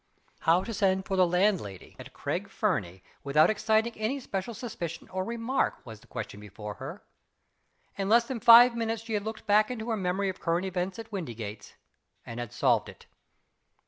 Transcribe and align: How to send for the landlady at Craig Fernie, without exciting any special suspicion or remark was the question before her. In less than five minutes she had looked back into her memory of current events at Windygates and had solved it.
How 0.39 0.63
to 0.63 0.73
send 0.73 1.05
for 1.05 1.15
the 1.15 1.27
landlady 1.27 1.95
at 1.99 2.11
Craig 2.11 2.49
Fernie, 2.49 3.03
without 3.23 3.51
exciting 3.51 3.93
any 3.95 4.19
special 4.19 4.55
suspicion 4.55 5.07
or 5.09 5.23
remark 5.23 5.85
was 5.85 5.99
the 5.99 6.07
question 6.07 6.39
before 6.39 6.73
her. 6.81 7.03
In 7.99 8.09
less 8.09 8.23
than 8.23 8.39
five 8.39 8.75
minutes 8.75 9.03
she 9.03 9.13
had 9.13 9.23
looked 9.23 9.45
back 9.45 9.69
into 9.69 9.91
her 9.91 9.95
memory 9.97 10.29
of 10.29 10.39
current 10.39 10.65
events 10.65 10.97
at 10.97 11.11
Windygates 11.11 11.75
and 12.25 12.39
had 12.39 12.51
solved 12.51 12.89
it. 12.89 13.05